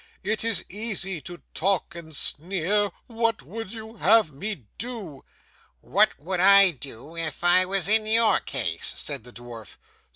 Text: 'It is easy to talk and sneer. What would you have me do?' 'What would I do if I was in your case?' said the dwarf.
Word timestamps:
'It 0.23 0.43
is 0.43 0.65
easy 0.67 1.21
to 1.21 1.43
talk 1.53 1.93
and 1.93 2.15
sneer. 2.15 2.89
What 3.05 3.43
would 3.43 3.71
you 3.71 3.97
have 3.97 4.31
me 4.31 4.65
do?' 4.79 5.23
'What 5.79 6.17
would 6.19 6.39
I 6.39 6.71
do 6.71 7.15
if 7.15 7.43
I 7.43 7.67
was 7.67 7.87
in 7.87 8.07
your 8.07 8.39
case?' 8.39 8.93
said 8.97 9.23
the 9.25 9.31
dwarf. 9.31 9.77